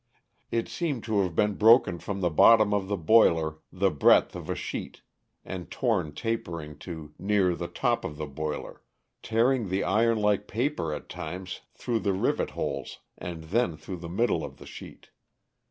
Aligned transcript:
It 0.49 0.67
seemed 0.67 1.03
to 1.03 1.21
have 1.21 1.35
been 1.35 1.53
broken 1.53 1.99
from 1.99 2.21
the 2.21 2.31
bottom 2.31 2.73
of 2.73 2.87
the 2.87 2.97
boiler 2.97 3.59
the 3.71 3.91
breadth 3.91 4.35
of 4.35 4.49
a 4.49 4.55
sheet 4.55 5.03
and 5.45 5.69
torn 5.69 6.11
tapering 6.15 6.79
to 6.79 7.13
near 7.19 7.53
the 7.53 7.67
top 7.67 8.03
of 8.03 8.17
the 8.17 8.25
boiler, 8.25 8.81
tearing 9.21 9.69
the 9.69 9.83
iron 9.83 10.17
like 10.17 10.47
paper, 10.47 10.91
at 10.91 11.07
times 11.07 11.61
through 11.75 11.99
the 11.99 12.13
rivet 12.13 12.49
holes 12.57 12.97
and 13.15 13.43
then 13.43 13.77
through 13.77 13.97
the 13.97 14.09
middle 14.09 14.43
of 14.43 14.57
the 14.57 14.65
sheet. 14.65 15.11